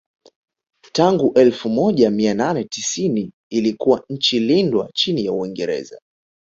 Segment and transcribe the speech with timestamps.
[0.91, 6.01] Tangu elfu moja mia nane tisini ilikuwa nchi lindwa chini ya Uingereza